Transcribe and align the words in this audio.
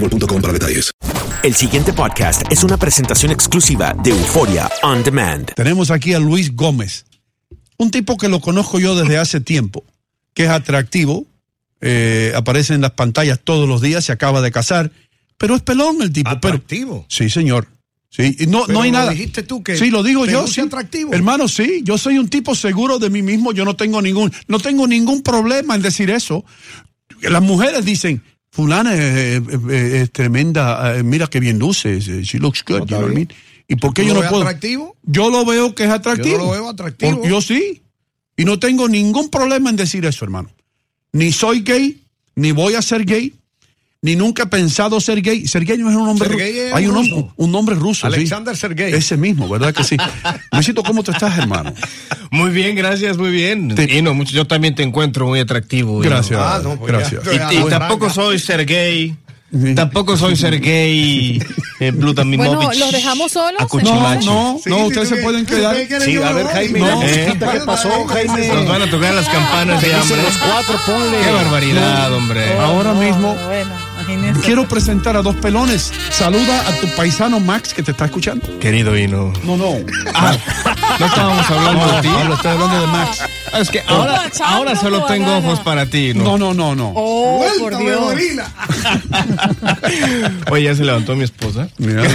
boostmobile.com 0.00 0.40
para 0.40 0.52
detalles. 0.52 0.92
El 1.42 1.54
siguiente 1.54 1.92
podcast 1.92 2.42
es 2.50 2.64
una 2.64 2.76
presentación 2.76 3.32
exclusiva 3.32 3.94
de 4.02 4.10
Euforia 4.10 4.70
On 4.82 5.02
Demand. 5.02 5.52
Tenemos 5.54 5.90
aquí 5.90 6.12
a 6.14 6.18
Luis 6.18 6.54
Gómez, 6.54 7.04
un 7.78 7.90
tipo 7.90 8.16
que 8.16 8.28
lo 8.28 8.40
conozco 8.40 8.78
yo 8.78 8.94
desde 8.96 9.18
hace 9.18 9.40
tiempo, 9.40 9.84
que 10.34 10.44
es 10.44 10.50
atractivo, 10.50 11.26
eh, 11.80 12.32
aparece 12.34 12.74
en 12.74 12.80
las 12.80 12.92
pantallas 12.92 13.40
todos 13.42 13.68
los 13.68 13.80
días, 13.80 14.04
se 14.04 14.12
acaba 14.12 14.40
de 14.40 14.50
casar, 14.50 14.90
pero 15.38 15.54
es 15.54 15.62
pelón 15.62 16.00
el 16.02 16.12
tipo. 16.12 16.30
pero- 16.40 16.54
Atractivo. 16.54 17.06
sí, 17.08 17.28
señor. 17.30 17.68
Sí, 18.08 18.34
no, 18.48 18.62
Pero 18.66 18.72
no 18.78 18.82
hay 18.82 18.90
lo 18.92 18.98
nada. 18.98 19.10
dijiste 19.10 19.42
tú 19.42 19.62
que 19.62 19.76
Sí, 19.76 19.90
lo 19.90 20.02
digo 20.02 20.24
yo. 20.24 20.46
sí. 20.46 20.62
atractivo. 20.62 21.12
Hermano, 21.12 21.48
sí, 21.48 21.80
yo 21.84 21.98
soy 21.98 22.18
un 22.18 22.28
tipo 22.30 22.54
seguro 22.54 22.98
de 22.98 23.10
mí 23.10 23.20
mismo, 23.20 23.52
yo 23.52 23.66
no 23.66 23.76
tengo 23.76 24.00
ningún, 24.00 24.32
no 24.48 24.58
tengo 24.58 24.86
ningún 24.86 25.22
problema 25.22 25.74
en 25.74 25.82
decir 25.82 26.08
eso. 26.08 26.42
Las 27.20 27.42
mujeres 27.42 27.84
dicen, 27.84 28.22
fulana 28.56 28.94
es, 28.94 29.42
es 29.70 30.10
tremenda, 30.12 30.96
eh, 30.96 31.02
mira 31.02 31.26
qué 31.26 31.38
bien 31.40 31.58
luce, 31.58 32.00
she 32.00 32.38
looks 32.38 32.64
good, 32.64 32.80
you 32.80 32.86
know 32.86 33.02
what 33.02 33.12
I 33.12 33.14
mean? 33.14 33.28
¿Y 33.68 33.76
por 33.76 33.92
qué 33.92 34.02
¿Tú 34.02 34.08
yo 34.08 34.14
no 34.14 34.20
puedo? 34.28 34.42
atractivo? 34.42 34.96
Yo 35.02 35.28
lo 35.30 35.44
veo 35.44 35.74
que 35.74 35.84
es 35.84 35.90
atractivo. 35.90 36.28
Yo 36.28 36.38
no 36.38 36.44
lo 36.44 36.50
veo 36.52 36.68
atractivo. 36.68 37.20
Por- 37.20 37.28
yo 37.28 37.40
sí. 37.40 37.82
Y 38.36 38.44
no 38.44 38.58
tengo 38.58 38.88
ningún 38.88 39.28
problema 39.28 39.70
en 39.70 39.76
decir 39.76 40.04
eso, 40.06 40.24
hermano. 40.24 40.50
Ni 41.12 41.32
soy 41.32 41.60
gay, 41.62 42.00
ni 42.34 42.52
voy 42.52 42.74
a 42.74 42.82
ser 42.82 43.04
gay, 43.04 43.32
ni 44.06 44.14
nunca 44.14 44.44
he 44.44 44.46
pensado 44.46 45.00
ser 45.00 45.20
gay. 45.20 45.46
Sergey 45.48 45.78
no 45.78 45.90
es 45.90 45.96
un 45.96 46.16
Sergey 46.16 46.62
ruso. 46.62 46.76
Hay 46.76 46.86
un, 46.86 46.94
ruso. 46.94 47.10
nombre- 47.16 47.32
un 47.36 47.50
nombre 47.52 47.74
ruso. 47.74 48.06
sí. 48.08 48.14
Alexander 48.14 48.56
Sergey. 48.56 48.92
Ese 48.94 49.16
mismo, 49.16 49.48
¿verdad 49.48 49.74
que 49.74 49.82
sí? 49.82 49.96
Luisito, 50.52 50.84
¿cómo 50.84 51.02
tú 51.02 51.10
estás, 51.10 51.36
hermano? 51.36 51.74
Muy 52.30 52.50
bien, 52.50 52.76
gracias, 52.76 53.18
muy 53.18 53.30
bien. 53.30 53.74
Te- 53.74 53.92
Y 53.98 54.02
no, 54.02 54.14
mucho, 54.14 54.32
yo 54.32 54.46
también 54.46 54.76
te 54.76 54.84
encuentro 54.84 55.26
muy 55.26 55.40
atractivo. 55.40 56.00
Hino. 56.04 56.08
Gracias. 56.08 56.40
Ah, 56.40 56.60
no, 56.62 56.76
pues 56.78 56.92
gracias. 56.92 57.22
Y, 57.26 57.56
y 57.56 57.58
Ah, 57.58 57.66
tampoco 57.68 58.08
soy 58.08 58.38
Sergey. 58.38 59.16
Sí. 59.52 59.74
Tampoco 59.76 60.16
soy 60.16 60.34
Sergey 60.36 61.38
eh. 61.80 61.92
Bueno, 61.92 62.70
¿los 62.76 62.92
dejamos 62.92 63.30
solos? 63.30 63.62
No, 63.84 64.14
no, 64.20 64.58
Sí, 64.62 64.68
no, 64.68 64.76
sí, 64.78 64.82
ustedes 64.88 65.08
se 65.08 65.16
que- 65.16 65.22
pueden 65.22 65.46
quedar. 65.46 65.76
Sí, 66.04 66.16
a 66.16 66.32
ver. 66.32 66.46
Jaime, 66.48 66.80
No. 66.80 67.00
¿qué 67.00 67.60
pasó, 67.64 67.88
Jaime? 68.06 68.48
Nos 68.48 68.68
van 68.68 68.82
a 68.82 68.90
tocar 68.90 69.14
las 69.14 69.28
campanas 69.28 69.80
de 69.80 69.94
hambre. 69.94 70.22
los 70.22 70.36
cuatro, 70.36 70.74
ponle. 70.84 71.18
Qué 71.24 71.30
barbaridad, 71.30 72.12
hombre. 72.12 72.58
Ahora 72.58 72.92
mismo 72.94 73.34
Bueno, 73.46 73.70
quiero 74.44 74.68
presentar 74.68 75.16
a 75.16 75.22
dos 75.22 75.34
pelones. 75.36 75.92
Saluda 76.10 76.60
a 76.68 76.72
tu 76.80 76.88
paisano 76.96 77.40
Max 77.40 77.74
que 77.74 77.82
te 77.82 77.90
está 77.92 78.04
escuchando. 78.06 78.58
Querido 78.58 78.96
Hino. 78.96 79.32
No, 79.44 79.56
no. 79.56 79.74
No 80.98 81.06
estábamos 81.06 81.50
hablando 81.50 81.86
de 81.92 82.02
ti. 82.02 82.08
Pablo, 82.08 82.34
estoy 82.34 82.50
hablando 82.52 82.80
de 82.80 82.86
Max. 82.86 83.18
Ah, 83.52 83.60
Es 83.60 83.70
que 83.70 83.82
ahora, 83.86 84.22
ahora 84.44 84.76
solo 84.76 85.04
tengo 85.06 85.36
ojos 85.36 85.60
para 85.60 85.86
ti, 85.86 86.12
No, 86.14 86.36
¿no? 86.36 86.52
no, 86.52 86.54
no, 86.54 86.74
no. 86.74 86.92
Oh, 86.96 87.44
por 87.58 87.72
Suéltame, 87.74 87.84
Dios. 87.84 88.50
Oye, 90.50 90.64
ya 90.64 90.74
se 90.74 90.84
levantó 90.84 91.14
mi 91.16 91.24
esposa. 91.24 91.68
Mira, 91.78 92.04
¿eh? 92.04 92.08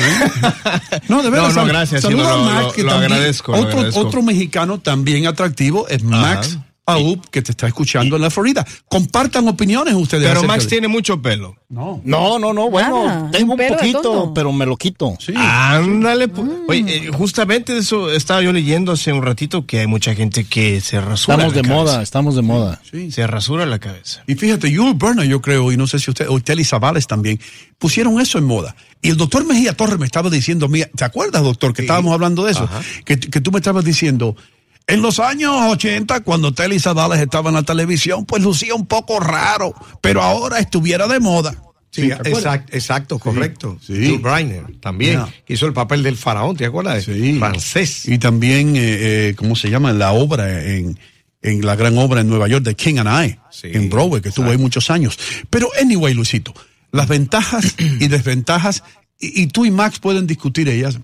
No, 1.08 1.22
de 1.24 1.30
verdad. 1.30 1.50
No, 1.50 1.62
no, 1.62 1.66
gracias, 1.66 2.02
Saluda 2.02 2.26
sí, 2.26 2.30
a 2.32 2.36
lo- 2.36 2.44
Max, 2.44 2.64
lo- 2.64 2.72
que 2.74 2.84
lo 2.84 2.90
también- 2.92 3.12
agradezco, 3.14 3.52
lo 3.54 3.58
Otro, 3.60 3.72
agradezco. 3.72 4.00
otro 4.02 4.22
mexicano 4.22 4.80
también 4.80 5.28
atractivo 5.28 5.88
es 5.88 6.04
Max 6.04 6.58
Aub, 6.86 7.30
que 7.30 7.42
te 7.42 7.52
está 7.52 7.68
escuchando 7.68 8.16
en 8.16 8.22
la 8.24 8.30
Florida. 8.32 8.66
Compartan 8.90 9.48
opiniones 9.48 9.94
ustedes. 9.94 10.28
Pero 10.28 10.44
Max 10.44 10.64
de- 10.64 10.70
tiene 10.72 10.88
mucho 10.88 11.22
pelo. 11.22 11.56
No. 11.70 12.02
No, 12.04 12.38
no, 12.40 12.54
no, 12.54 12.70
bueno, 12.70 13.06
Nada, 13.06 13.32
tengo 13.32 13.54
un 13.54 13.60
poquito, 13.68 14.34
pero 14.34 14.52
me 14.52 14.66
lo 14.66 14.76
quito. 14.76 15.16
Sí. 15.20 15.32
Ándale. 15.38 16.28
pu- 16.28 16.66
Oye, 16.68 16.84
eh, 17.08 17.08
justamente 17.14 17.78
eso 17.78 18.12
estaba 18.12 18.42
yo 18.42 18.52
leyendo 18.52 18.92
hace 18.92 19.14
un 19.14 19.22
ratito 19.24 19.66
que 19.66 19.80
hay 19.82 19.88
mucha 19.88 20.14
gente 20.16 20.44
que 20.44 20.82
se 20.82 21.00
rasura. 21.00 21.36
Estamos 21.38 21.56
la 21.56 21.62
de 21.62 21.68
cabeza. 21.68 21.74
moda, 21.92 22.02
estamos 22.02 22.36
de 22.36 22.42
moda. 22.42 22.82
Sí. 22.92 23.12
Se 23.12 23.26
rasura 23.28 23.66
la 23.66 23.80
cabeza. 23.80 24.24
Y 24.28 24.36
fíjate, 24.36 24.70
Yul 24.72 24.96
Burner, 24.96 25.28
yo 25.28 25.40
creo, 25.40 25.72
y 25.72 25.78
no 25.78 25.88
sé 25.88 26.00
si 26.00 26.10
usted, 26.10 26.28
o 26.30 26.40
Telly 26.42 26.66
Zavales 26.66 27.08
también, 27.08 27.40
pusieron 27.78 28.20
eso 28.20 28.38
en 28.38 28.46
moda. 28.46 28.76
Y 29.02 29.10
el 29.10 29.18
doctor 29.18 29.46
Mejía 29.46 29.74
Torres 29.74 29.98
me 30.00 30.06
estaba 30.06 30.30
diciendo, 30.30 30.68
mira, 30.68 30.90
¿te 30.96 31.06
acuerdas, 31.06 31.44
doctor, 31.44 31.74
que 31.74 31.84
estábamos 31.84 32.14
hablando 32.14 32.44
de 32.44 32.52
eso? 32.52 32.68
Que, 33.06 33.20
que 33.20 33.40
tú 33.40 33.52
me 33.52 33.60
estabas 33.60 33.86
diciendo, 33.86 34.36
en 34.92 35.02
los 35.02 35.20
años 35.20 35.56
80, 35.56 36.22
cuando 36.22 36.54
Telly 36.54 36.80
Zavales 36.80 37.20
estaba 37.20 37.50
en 37.50 37.56
la 37.56 37.64
televisión, 37.64 38.26
pues 38.26 38.44
lucía 38.44 38.76
un 38.76 38.86
poco 38.86 39.20
raro, 39.20 39.74
pero 40.02 40.22
ahora 40.22 40.60
estuviera 40.60 41.08
de 41.08 41.20
moda. 41.20 41.56
Sí, 41.92 42.10
exacto, 42.10 42.74
exacto, 42.74 43.20
correcto. 43.20 43.78
sí. 43.86 44.18
Briner 44.18 44.64
también, 44.80 45.24
hizo 45.46 45.66
el 45.66 45.74
papel 45.74 46.04
del 46.04 46.16
faraón, 46.16 46.56
¿te 46.56 46.66
acuerdas? 46.66 47.04
Sí. 47.04 47.38
Francés. 47.38 48.08
Y 48.08 48.18
también, 48.18 48.78
eh, 48.78 48.80
eh, 49.30 49.36
¿cómo 49.36 49.58
se 49.58 49.70
llama? 49.70 49.92
La 49.92 50.14
obra 50.14 50.64
en, 50.64 50.98
en 51.42 51.66
la 51.66 51.76
gran 51.76 51.98
obra 51.98 52.22
en 52.22 52.30
Nueva 52.30 52.48
York 52.48 52.64
de 52.64 52.76
King 52.76 52.96
and 53.00 53.26
I, 53.28 53.40
Sí, 53.50 53.68
en 53.74 53.90
Broadway, 53.90 54.22
que 54.22 54.30
estuvo 54.30 54.50
ahí 54.50 54.58
muchos 54.58 54.90
años. 54.90 55.20
Pero, 55.50 55.68
anyway, 55.82 56.14
Luisito, 56.14 56.54
las 56.92 57.10
ventajas 57.10 57.76
y 57.78 58.08
desventajas, 58.08 58.84
y, 59.20 59.42
y 59.42 59.48
tú 59.48 59.66
y 59.66 59.72
Max 59.72 60.00
pueden 60.00 60.28
discutir 60.28 60.70
ellas, 60.70 60.98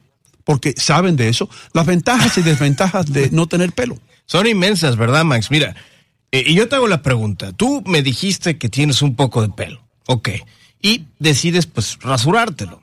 porque 0.47 0.73
saben 0.77 1.17
de 1.17 1.27
eso, 1.27 1.49
las 1.73 1.85
ventajas 1.85 2.37
y 2.37 2.41
desventajas 2.41 3.11
de 3.11 3.29
no 3.31 3.47
tener 3.47 3.73
pelo. 3.73 3.99
Son 4.25 4.47
inmensas, 4.47 4.95
¿verdad, 4.95 5.25
Max? 5.25 5.51
Mira, 5.51 5.75
eh, 6.31 6.45
y 6.47 6.53
yo 6.53 6.69
te 6.69 6.77
hago 6.77 6.87
la 6.87 7.01
pregunta. 7.01 7.51
Tú 7.51 7.83
me 7.85 8.01
dijiste 8.01 8.57
que 8.57 8.69
tienes 8.69 9.01
un 9.01 9.17
poco 9.17 9.41
de 9.41 9.49
pelo. 9.49 9.81
Ok. 10.05 10.29
Y 10.81 11.03
decides, 11.19 11.65
pues, 11.65 11.99
rasurártelo. 11.99 12.81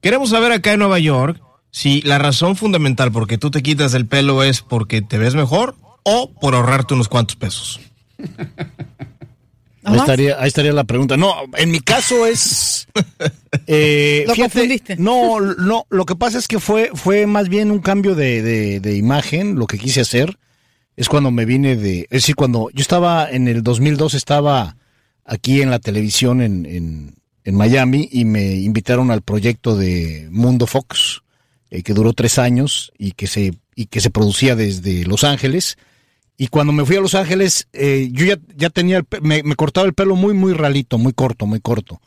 Queremos 0.00 0.30
saber 0.30 0.50
acá 0.50 0.72
en 0.72 0.80
Nueva 0.80 0.98
York 0.98 1.40
si 1.70 2.02
la 2.02 2.18
razón 2.18 2.56
fundamental 2.56 3.12
por 3.12 3.28
que 3.28 3.38
tú 3.38 3.52
te 3.52 3.62
quitas 3.62 3.94
el 3.94 4.06
pelo 4.06 4.42
es 4.42 4.60
porque 4.60 5.00
te 5.00 5.16
ves 5.16 5.36
mejor 5.36 5.76
o 6.02 6.32
por 6.32 6.56
ahorrarte 6.56 6.94
unos 6.94 7.06
cuantos 7.08 7.36
pesos. 7.36 7.78
Ahí 9.84 9.98
estaría, 9.98 10.40
ahí 10.40 10.48
estaría 10.48 10.72
la 10.72 10.84
pregunta. 10.84 11.16
No, 11.16 11.34
en 11.56 11.70
mi 11.70 11.80
caso 11.80 12.26
es. 12.26 12.86
eh, 13.66 14.24
Lo 14.26 14.34
confundiste. 14.34 14.96
No, 14.96 15.40
no, 15.40 15.86
lo 15.90 16.06
que 16.06 16.16
pasa 16.16 16.38
es 16.38 16.48
que 16.48 16.58
fue, 16.58 16.90
fue 16.94 17.26
más 17.26 17.48
bien 17.48 17.70
un 17.70 17.80
cambio 17.80 18.14
de, 18.14 18.42
de, 18.42 18.80
de 18.80 18.96
imagen, 18.96 19.56
lo 19.56 19.66
que 19.66 19.78
quise 19.78 20.00
hacer. 20.00 20.38
Es 20.96 21.08
cuando 21.08 21.30
me 21.30 21.44
vine 21.44 21.76
de. 21.76 22.00
Es 22.02 22.22
decir, 22.22 22.34
cuando 22.34 22.70
yo 22.72 22.80
estaba 22.80 23.30
en 23.30 23.48
el 23.48 23.62
2002, 23.62 24.14
estaba 24.14 24.76
aquí 25.24 25.60
en 25.60 25.70
la 25.70 25.78
televisión 25.78 26.40
en, 26.40 26.66
en, 26.66 27.14
en 27.44 27.54
Miami 27.54 28.08
y 28.10 28.24
me 28.24 28.54
invitaron 28.54 29.10
al 29.10 29.22
proyecto 29.22 29.76
de 29.76 30.28
Mundo 30.30 30.66
Fox, 30.66 31.22
eh, 31.70 31.82
que 31.82 31.94
duró 31.94 32.12
tres 32.12 32.38
años 32.38 32.92
y 32.98 33.12
que 33.12 33.26
se, 33.26 33.54
y 33.74 33.86
que 33.86 34.00
se 34.00 34.10
producía 34.10 34.56
desde 34.56 35.04
Los 35.04 35.24
Ángeles. 35.24 35.76
Y 36.36 36.48
cuando 36.48 36.72
me 36.72 36.84
fui 36.84 36.96
a 36.96 37.00
Los 37.00 37.14
Ángeles, 37.14 37.68
eh, 37.72 38.08
yo 38.12 38.24
ya, 38.26 38.38
ya 38.56 38.70
tenía, 38.70 38.98
el 38.98 39.06
me, 39.22 39.42
me 39.42 39.54
cortaba 39.56 39.86
el 39.86 39.94
pelo 39.94 40.16
muy, 40.16 40.34
muy 40.34 40.52
ralito, 40.52 40.98
muy 40.98 41.12
corto, 41.12 41.46
muy 41.46 41.60
corto. 41.60 42.00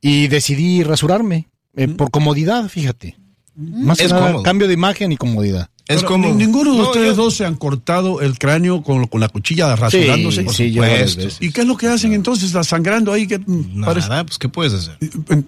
Y 0.00 0.28
decidí 0.28 0.82
rasurarme, 0.82 1.48
eh, 1.76 1.88
por 1.88 2.10
comodidad, 2.10 2.68
fíjate. 2.68 3.16
Más 3.56 3.98
que 3.98 4.04
Es 4.04 4.10
nada, 4.12 4.26
cómodo. 4.26 4.42
cambio 4.42 4.68
de 4.68 4.74
imagen 4.74 5.12
y 5.12 5.16
comodidad. 5.16 5.70
Pero 5.86 6.16
ni- 6.18 6.32
Ninguno 6.32 6.74
de 6.74 6.80
ustedes 6.82 7.16
dos 7.16 7.34
se 7.34 7.44
han 7.44 7.56
cortado 7.56 8.22
el 8.22 8.38
cráneo 8.38 8.82
con, 8.82 9.06
con 9.06 9.20
la 9.20 9.28
cuchilla 9.28 9.76
rasurándose. 9.76 10.42
Sí, 10.48 10.48
sí, 10.54 10.72
yo 10.72 10.80
veces. 10.82 11.36
¿Y 11.40 11.50
qué 11.52 11.60
es 11.60 11.66
lo 11.66 11.76
que 11.76 11.88
hacen 11.88 12.14
entonces? 12.14 12.46
¿Está 12.46 12.64
sangrando 12.64 13.12
ahí? 13.12 13.26
¿Qué, 13.26 13.38
Nada, 13.46 14.24
pues 14.24 14.38
¿qué 14.38 14.48
puedes 14.48 14.72
hacer? 14.72 14.96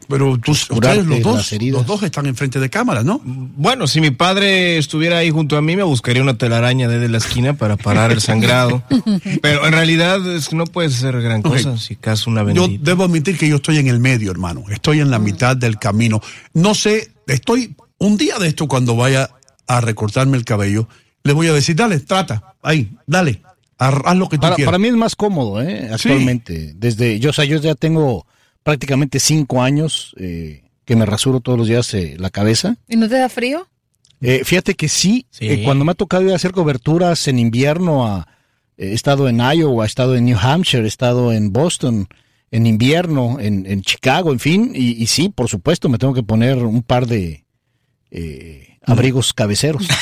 Pero 0.08 0.36
tú- 0.38 0.52
ustedes 0.52 1.06
los 1.06 1.22
dos, 1.22 1.52
los 1.52 1.86
dos 1.86 2.02
están 2.02 2.26
enfrente 2.26 2.60
de 2.60 2.68
cámara, 2.68 3.02
¿no? 3.02 3.20
Bueno, 3.24 3.86
si 3.86 4.00
mi 4.00 4.10
padre 4.10 4.76
estuviera 4.78 5.18
ahí 5.18 5.30
junto 5.30 5.56
a 5.56 5.62
mí, 5.62 5.74
me 5.74 5.82
buscaría 5.84 6.22
una 6.22 6.36
telaraña 6.36 6.86
desde 6.88 7.08
la 7.08 7.18
esquina 7.18 7.54
para 7.54 7.76
parar 7.76 8.12
el 8.12 8.20
sangrado. 8.20 8.82
Pero 9.42 9.66
en 9.66 9.72
realidad 9.72 10.26
es 10.34 10.48
que 10.48 10.56
no 10.56 10.64
puedes 10.66 10.96
hacer 10.96 11.20
gran 11.22 11.40
cosa 11.42 11.78
si 11.78 11.96
caso 11.96 12.28
una 12.30 12.40
Yo 12.52 12.62
bendita. 12.62 12.84
debo 12.84 13.04
admitir 13.04 13.38
que 13.38 13.48
yo 13.48 13.56
estoy 13.56 13.78
en 13.78 13.86
el 13.88 14.00
medio, 14.00 14.30
hermano. 14.30 14.64
Estoy 14.70 15.00
en 15.00 15.10
la 15.10 15.18
mitad 15.18 15.56
del 15.56 15.78
camino. 15.78 16.20
No 16.52 16.74
sé, 16.74 17.10
estoy 17.26 17.74
un 17.98 18.18
día 18.18 18.38
de 18.38 18.48
esto 18.48 18.68
cuando 18.68 18.94
vaya 18.96 19.30
a 19.66 19.80
recortarme 19.80 20.36
el 20.36 20.44
cabello, 20.44 20.88
le 21.24 21.32
voy 21.32 21.48
a 21.48 21.52
decir, 21.52 21.74
dale, 21.76 21.98
trata, 22.00 22.54
ahí, 22.62 22.90
dale, 23.06 23.42
haz 23.78 24.16
lo 24.16 24.28
que 24.28 24.36
tú 24.36 24.42
Para, 24.42 24.54
quieras. 24.56 24.68
para 24.70 24.78
mí 24.78 24.88
es 24.88 24.94
más 24.94 25.16
cómodo, 25.16 25.60
¿eh? 25.62 25.88
Actualmente. 25.92 26.72
Desde, 26.76 27.18
yo, 27.18 27.30
o 27.30 27.32
sea, 27.32 27.44
yo 27.44 27.58
ya 27.58 27.74
tengo 27.74 28.26
prácticamente 28.62 29.18
cinco 29.20 29.62
años 29.62 30.14
eh, 30.18 30.62
que 30.84 30.96
me 30.96 31.04
rasuro 31.06 31.40
todos 31.40 31.58
los 31.58 31.68
días 31.68 31.92
eh, 31.94 32.16
la 32.18 32.30
cabeza. 32.30 32.76
¿Y 32.88 32.96
no 32.96 33.08
te 33.08 33.16
da 33.16 33.28
frío? 33.28 33.66
Eh, 34.20 34.42
fíjate 34.44 34.74
que 34.74 34.88
sí, 34.88 35.26
Sí. 35.30 35.46
eh, 35.48 35.62
cuando 35.64 35.84
me 35.84 35.92
ha 35.92 35.94
tocado 35.94 36.22
ir 36.22 36.32
a 36.32 36.36
hacer 36.36 36.52
coberturas 36.52 37.28
en 37.28 37.38
invierno, 37.38 38.06
a- 38.06 38.26
eh, 38.78 38.90
he 38.90 38.94
estado 38.94 39.28
en 39.28 39.40
Iowa, 39.40 39.84
he 39.84 39.86
estado 39.88 40.16
en 40.16 40.24
New 40.24 40.38
Hampshire, 40.40 40.84
he 40.84 40.88
estado 40.88 41.32
en 41.32 41.52
Boston, 41.52 42.08
en 42.50 42.66
invierno, 42.66 43.38
en, 43.40 43.66
en 43.66 43.82
Chicago, 43.82 44.32
en 44.32 44.38
fin, 44.38 44.70
y, 44.74 45.02
y 45.02 45.06
sí, 45.08 45.28
por 45.28 45.48
supuesto, 45.48 45.88
me 45.88 45.98
tengo 45.98 46.14
que 46.14 46.22
poner 46.22 46.58
un 46.64 46.82
par 46.82 47.06
de 47.06 47.44
eh, 48.10 48.75
abrigos 48.86 49.32
cabeceros. 49.32 49.86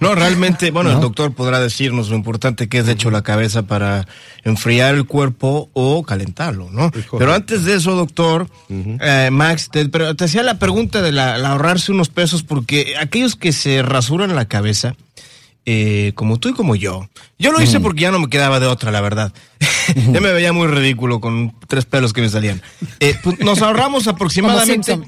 No, 0.00 0.14
realmente, 0.16 0.70
bueno, 0.72 0.90
el 0.90 1.00
doctor 1.00 1.32
podrá 1.32 1.60
decirnos 1.60 2.08
lo 2.08 2.16
importante 2.16 2.68
que 2.68 2.78
es 2.78 2.86
de 2.86 2.92
hecho 2.92 3.10
la 3.10 3.22
cabeza 3.22 3.62
para 3.62 4.08
enfriar 4.42 4.94
el 4.96 5.04
cuerpo 5.04 5.70
o 5.74 6.02
calentarlo, 6.02 6.70
¿no? 6.72 6.90
Pero 7.18 7.32
antes 7.32 7.64
de 7.64 7.76
eso, 7.76 7.94
doctor, 7.94 8.48
eh, 8.68 9.28
Max, 9.30 9.68
te, 9.70 9.88
pero 9.90 10.16
te 10.16 10.24
hacía 10.24 10.42
la 10.42 10.58
pregunta 10.58 11.02
de 11.02 11.12
la, 11.12 11.38
la 11.38 11.50
ahorrarse 11.50 11.92
unos 11.92 12.08
pesos 12.08 12.42
porque 12.42 12.94
aquellos 12.98 13.36
que 13.36 13.52
se 13.52 13.82
rasuran 13.82 14.34
la 14.34 14.46
cabeza, 14.46 14.96
eh, 15.66 16.10
como 16.16 16.38
tú 16.38 16.48
y 16.48 16.52
como 16.54 16.74
yo, 16.74 17.08
yo 17.38 17.52
lo 17.52 17.62
hice 17.62 17.78
porque 17.78 18.00
ya 18.02 18.10
no 18.10 18.18
me 18.18 18.28
quedaba 18.28 18.58
de 18.58 18.66
otra, 18.66 18.90
la 18.90 19.00
verdad. 19.00 19.32
Ya 20.12 20.20
me 20.20 20.32
veía 20.32 20.52
muy 20.52 20.66
ridículo 20.68 21.20
con 21.20 21.54
tres 21.68 21.84
pelos 21.84 22.12
que 22.12 22.20
me 22.22 22.28
salían. 22.28 22.62
Eh, 23.00 23.14
pues, 23.22 23.38
nos 23.40 23.62
ahorramos 23.62 24.06
aproximadamente... 24.08 24.98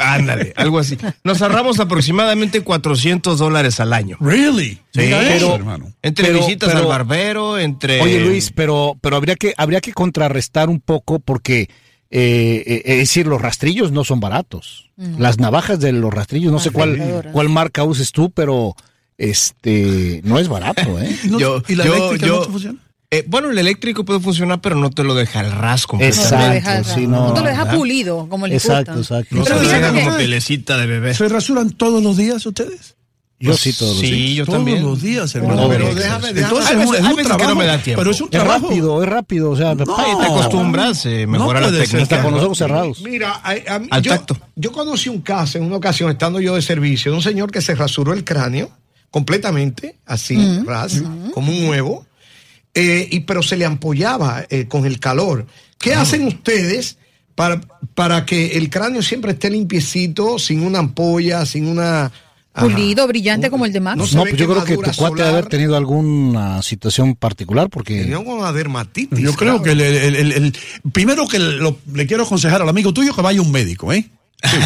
Ándale, 0.00 0.52
algo 0.56 0.78
así. 0.78 0.96
Nos 1.24 1.42
ahorramos 1.42 1.80
aproximadamente 1.80 2.62
400 2.62 3.38
dólares 3.38 3.80
al 3.80 3.92
año. 3.92 4.16
Really? 4.20 4.74
Sí, 4.94 5.10
pero, 5.10 5.54
hermano. 5.54 5.92
entre 6.02 6.26
Pero- 6.26 6.38
visitas 6.40 6.68
pero- 6.70 6.80
al 6.82 6.86
barbero, 6.88 7.58
entre... 7.58 8.00
Oye 8.00 8.20
Luis, 8.24 8.50
pero, 8.54 8.96
pero 9.00 9.16
habría 9.16 9.36
que, 9.36 9.54
habría 9.56 9.80
que 9.80 9.92
contrarrestar 9.92 10.68
un 10.68 10.80
poco 10.80 11.18
porque, 11.18 11.68
eh, 12.10 12.62
eh, 12.66 12.82
es 12.84 12.98
decir, 12.98 13.26
los 13.26 13.40
rastrillos 13.40 13.92
no 13.92 14.04
son 14.04 14.20
baratos. 14.20 14.90
Las 15.18 15.38
navajas 15.38 15.80
de 15.80 15.90
los 15.92 16.12
rastrillos, 16.14 16.52
no 16.52 16.58
sé 16.60 16.70
cuál, 16.70 17.28
cuál 17.32 17.48
marca 17.48 17.82
uses 17.82 18.12
tú, 18.12 18.30
pero 18.30 18.76
este 19.18 20.20
no 20.24 20.38
es 20.38 20.48
barato, 20.48 21.00
¿eh? 21.00 21.16
Yo- 21.38 21.62
¿Y 21.68 21.74
la 21.74 21.84
yo- 21.84 21.94
eléctrica 21.96 22.26
yo- 22.26 22.36
no 22.36 22.42
te 22.46 22.50
funciona? 22.52 22.78
Eh, 23.12 23.24
bueno, 23.28 23.50
el 23.50 23.58
eléctrico 23.58 24.04
puede 24.04 24.20
funcionar, 24.20 24.60
pero 24.62 24.74
no 24.76 24.88
te 24.90 25.04
lo 25.04 25.14
deja 25.14 25.40
al 25.40 25.52
ras 25.52 25.82
No 25.82 25.86
completamente. 25.88 26.30
te 26.36 26.42
lo 26.48 26.52
deja, 26.54 26.78
Exacto, 26.78 26.98
sí, 27.00 27.06
no, 27.06 27.28
no 27.28 27.34
te 27.34 27.40
lo 27.42 27.46
deja 27.46 27.64
¿verdad? 27.64 27.78
pulido, 27.78 28.26
como 28.28 28.46
le 28.46 28.54
Exacto, 28.56 28.94
gusta. 28.96 29.18
exacto. 29.20 29.36
No 29.36 29.44
se 29.44 29.54
lo 29.54 29.60
deja 29.60 29.92
como 29.92 30.16
pielecita 30.16 30.76
de 30.78 30.86
bebé. 30.86 31.14
¿Se 31.14 31.28
rasuran 31.28 31.70
todos 31.70 32.02
los 32.02 32.16
días 32.16 32.44
ustedes? 32.46 32.96
Yo 33.38 33.54
sí 33.54 33.72
todos 33.72 33.96
los 33.96 34.00
sí, 34.00 34.10
días. 34.12 34.36
yo 34.36 34.44
todos 34.46 34.58
también. 34.60 34.82
los 34.84 35.02
días, 35.02 35.34
hermano. 35.34 35.62
No, 35.62 35.68
pero 35.68 35.92
déjame, 35.94 36.32
déjame- 36.32 36.40
Entonces 36.42 36.70
es 36.70 36.76
un- 36.76 36.80
veces- 36.92 36.98
es 37.00 37.04
hay 37.04 37.10
un 37.10 37.16
veces 37.16 37.16
que 37.16 37.22
no 37.32 37.36
trabajo, 37.38 37.58
me 37.58 37.66
da 37.66 37.78
tiempo. 37.78 38.00
pero 38.00 38.10
es 38.12 38.20
un 38.20 38.26
Es 38.26 38.30
trabajo. 38.30 38.66
rápido, 38.68 39.02
es 39.02 39.08
rápido, 39.08 39.50
o 39.50 39.56
sea, 39.56 39.70
Ay, 39.70 39.76
te 39.76 40.26
acostumbras, 40.26 41.06
eh, 41.06 41.26
mejora 41.26 41.60
la 41.60 41.66
puede 41.68 41.86
ser 41.86 42.00
técnica. 42.02 42.22
con 42.22 42.34
los 42.34 42.44
ojos 42.44 42.56
cerrados. 42.58 43.02
Mira, 43.02 43.40
a- 43.42 43.74
a 43.74 43.78
mí- 43.80 43.88
Al 43.90 44.00
yo, 44.02 44.12
tacto. 44.12 44.38
yo 44.54 44.70
conocí 44.72 45.08
un 45.08 45.20
caso 45.22 45.58
en 45.58 45.64
una 45.64 45.74
ocasión, 45.76 46.08
estando 46.10 46.38
yo 46.40 46.54
de 46.54 46.62
servicio, 46.62 47.10
de 47.10 47.16
un 47.16 47.22
señor 47.22 47.50
que 47.50 47.60
se 47.60 47.74
rasuró 47.74 48.12
el 48.14 48.22
cráneo 48.24 48.70
completamente, 49.10 49.96
así, 50.06 50.62
ras, 50.64 51.02
como 51.34 51.52
un 51.52 51.68
huevo, 51.68 52.06
eh, 52.74 53.08
y, 53.10 53.20
pero 53.20 53.42
se 53.42 53.56
le 53.56 53.64
ampollaba 53.64 54.44
eh, 54.48 54.66
con 54.68 54.86
el 54.86 54.98
calor. 55.00 55.46
¿Qué 55.78 55.94
hacen 55.94 56.26
ustedes 56.26 56.98
para, 57.34 57.60
para 57.94 58.24
que 58.24 58.56
el 58.58 58.70
cráneo 58.70 59.02
siempre 59.02 59.32
esté 59.32 59.50
limpiecito, 59.50 60.38
sin 60.38 60.62
una 60.64 60.78
ampolla, 60.78 61.44
sin 61.46 61.66
una... 61.66 62.04
ajá, 62.04 62.12
Pulido, 62.54 63.06
brillante 63.08 63.50
como 63.50 63.66
el 63.66 63.72
de 63.72 63.80
Max. 63.80 64.12
No 64.14 64.22
pues 64.22 64.36
yo 64.36 64.46
creo 64.48 64.64
que 64.64 64.76
tu 64.76 64.90
cuate 64.96 65.16
debe 65.16 65.28
haber 65.28 65.46
tenido 65.46 65.76
alguna 65.76 66.62
situación 66.62 67.14
particular 67.16 67.68
porque 67.70 68.00
Tenía 68.02 68.18
una 68.20 68.52
dermatitis. 68.52 69.18
Yo 69.18 69.32
creo 69.34 69.60
claro. 69.60 69.62
que 69.62 69.70
el, 69.72 69.80
el- 69.80 70.16
el- 70.16 70.32
el- 70.32 70.54
primero 70.92 71.26
que 71.26 71.38
lo- 71.38 71.78
le 71.92 72.06
quiero 72.06 72.22
aconsejar 72.24 72.62
al 72.62 72.68
amigo 72.68 72.92
tuyo 72.92 73.14
que 73.14 73.22
vaya 73.22 73.40
a 73.40 73.42
un 73.42 73.50
médico, 73.50 73.92
¿eh? 73.92 74.08
Sí. 74.42 74.56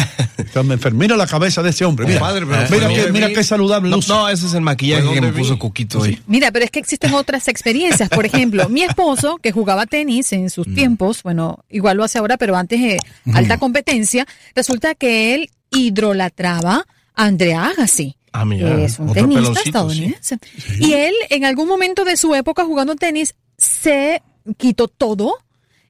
Me 0.63 0.75
enfer- 0.75 0.91
Mira 0.93 1.15
la 1.15 1.27
cabeza 1.27 1.61
de 1.61 1.69
ese 1.69 1.85
hombre. 1.85 2.07
Mira, 2.07 2.19
pero 2.33 2.47
mira, 2.47 2.67
que, 3.05 3.11
mira 3.11 3.27
mí. 3.27 3.33
qué 3.33 3.43
saludable 3.43 3.95
No, 4.07 4.27
ese 4.29 4.47
es 4.47 4.53
el 4.53 4.61
maquillaje 4.61 5.03
¿De 5.03 5.13
que 5.13 5.21
me 5.21 5.31
puso 5.31 5.53
vi? 5.53 5.59
Coquito 5.59 5.99
hoy. 5.99 6.19
Mira, 6.27 6.51
pero 6.51 6.65
es 6.65 6.71
que 6.71 6.79
existen 6.79 7.13
otras 7.13 7.47
experiencias. 7.47 8.09
Por 8.09 8.25
ejemplo, 8.25 8.67
mi 8.69 8.81
esposo, 8.83 9.37
que 9.37 9.51
jugaba 9.51 9.85
tenis 9.85 10.31
en 10.33 10.45
Mm. 10.45 10.49
sus 10.49 10.73
tiempos, 10.73 11.21
bueno, 11.23 11.63
igual 11.69 11.97
lo 11.97 12.03
hace 12.03 12.17
ahora, 12.17 12.37
pero 12.37 12.55
antes 12.57 12.81
de 12.81 12.97
alta 13.33 13.57
competencia, 13.57 14.25
resulta 14.55 14.95
que 14.95 15.35
él 15.35 15.49
hidrolatraba 15.71 16.85
a 17.15 17.23
Andrea 17.25 17.65
Agassi. 17.67 18.15
Ah, 18.31 18.45
mira, 18.45 18.75
que 18.75 18.85
es 18.85 18.99
un 18.99 19.13
tenista 19.13 19.59
estadounidense. 19.63 20.37
Y 20.79 20.93
él, 20.93 21.13
en 21.29 21.45
algún 21.45 21.67
momento 21.67 22.03
de 22.05 22.17
su 22.17 22.33
época 22.35 22.65
jugando 22.65 22.95
tenis, 22.95 23.35
se 23.57 24.21
quitó 24.57 24.87
todo. 24.87 25.37